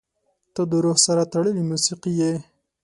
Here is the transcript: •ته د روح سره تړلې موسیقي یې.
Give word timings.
•ته 0.53 0.61
د 0.71 0.73
روح 0.83 0.97
سره 1.05 1.23
تړلې 1.33 1.63
موسیقي 1.71 2.11
یې. 2.19 2.33